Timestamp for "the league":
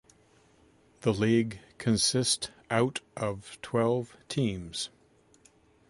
1.01-1.59